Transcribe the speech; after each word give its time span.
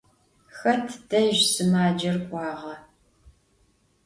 Xet 0.57 0.87
dej 1.09 1.31
sımacer 1.53 2.17
k'uağa? 2.27 2.75